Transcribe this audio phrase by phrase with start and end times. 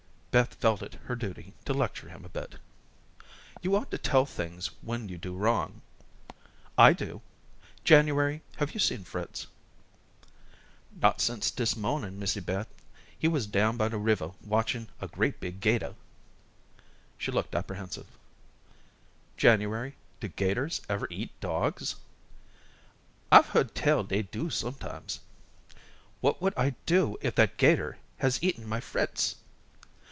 [0.31, 2.55] Beth felt it her duty to lecture him a bit.
[3.61, 5.81] "You ought to tell things when you do wrong.
[6.77, 7.19] I do.
[7.83, 9.47] January, have you seen Fritz?"
[11.01, 12.69] "Not since dis mornin', Missy Beth.
[13.19, 15.95] He wuz down by the river watchin' a great big 'gator."
[17.17, 18.07] She looked apprehensive.
[19.35, 21.95] "January, do 'gators ever eat dogs?"
[23.33, 25.19] "I've heard tell dey do sometimes."
[26.21, 29.35] "What would I do if that 'gator has eaten my Fritz!"